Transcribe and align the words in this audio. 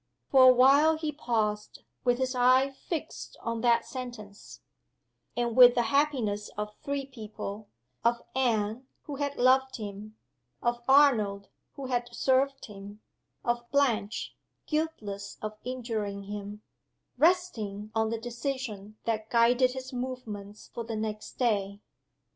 For 0.31 0.45
a 0.45 0.51
while 0.51 0.97
he 0.97 1.11
paused, 1.11 1.83
with 2.03 2.17
his 2.17 2.33
eye 2.33 2.71
fixed 2.71 3.37
on 3.43 3.61
that 3.61 3.85
sentence; 3.85 4.61
and 5.37 5.55
with 5.55 5.75
the 5.75 5.83
happiness 5.93 6.49
of 6.57 6.73
three 6.81 7.05
people 7.05 7.67
of 8.03 8.19
Anne, 8.33 8.87
who 9.03 9.17
had 9.17 9.35
loved 9.37 9.75
him; 9.75 10.17
of 10.59 10.81
Arnold, 10.87 11.49
who 11.75 11.85
had 11.85 12.09
served 12.15 12.65
him; 12.65 12.99
of 13.45 13.63
Blanche, 13.69 14.35
guiltless 14.65 15.37
of 15.39 15.59
injuring 15.63 16.23
him 16.23 16.63
resting 17.19 17.91
on 17.93 18.09
the 18.09 18.17
decision 18.17 18.97
that 19.05 19.29
guided 19.29 19.73
his 19.73 19.93
movements 19.93 20.71
for 20.73 20.83
the 20.83 20.95
next 20.95 21.33
day. 21.33 21.79